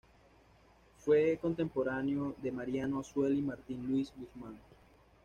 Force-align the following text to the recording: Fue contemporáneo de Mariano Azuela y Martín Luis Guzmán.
Fue 0.97 1.37
contemporáneo 1.39 2.35
de 2.41 2.51
Mariano 2.51 3.01
Azuela 3.01 3.35
y 3.35 3.41
Martín 3.43 3.85
Luis 3.87 4.11
Guzmán. 4.17 4.57